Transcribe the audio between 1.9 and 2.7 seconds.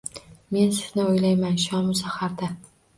saharda